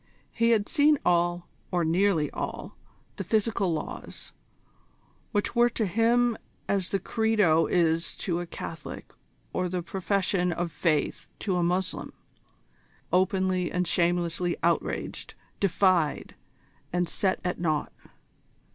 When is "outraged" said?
14.63-15.35